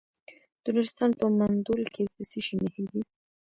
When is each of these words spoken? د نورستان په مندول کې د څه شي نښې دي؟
د 0.63 0.65
نورستان 0.75 1.11
په 1.19 1.25
مندول 1.37 1.83
کې 1.93 2.03
د 2.15 2.17
څه 2.29 2.39
شي 2.45 2.55
نښې 2.61 2.85
دي؟ 2.91 3.01